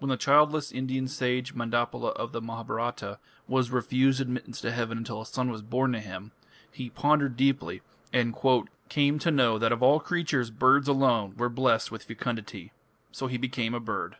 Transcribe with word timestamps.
When 0.00 0.10
the 0.10 0.18
childless 0.18 0.70
Indian 0.70 1.08
sage 1.08 1.54
Mandapala 1.54 2.10
of 2.10 2.32
the 2.32 2.42
Mahabharata 2.42 3.18
was 3.48 3.70
refused 3.70 4.20
admittance 4.20 4.60
to 4.60 4.70
heaven 4.70 4.98
until 4.98 5.22
a 5.22 5.24
son 5.24 5.50
was 5.50 5.62
born 5.62 5.92
to 5.94 6.00
him, 6.00 6.32
he 6.70 6.90
"pondered 6.90 7.38
deeply" 7.38 7.80
and 8.12 8.36
"came 8.90 9.18
to 9.18 9.30
know 9.30 9.58
that 9.58 9.72
of 9.72 9.82
all 9.82 9.98
creatures 9.98 10.50
birds 10.50 10.88
alone 10.88 11.34
were 11.38 11.48
blest 11.48 11.90
with 11.90 12.04
fecundity"; 12.04 12.70
so 13.12 13.28
he 13.28 13.38
became 13.38 13.72
a 13.72 13.80
bird. 13.80 14.18